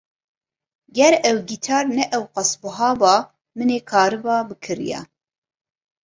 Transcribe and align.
Ger 0.95 1.13
ew 1.29 1.37
gîtar 1.49 1.85
ne 1.95 2.03
ew 2.17 2.23
qas 2.33 2.51
buha 2.61 2.91
ba, 3.01 3.15
min 3.57 3.69
ê 3.77 3.79
karîba 3.89 4.35
bikiriya. 4.47 5.01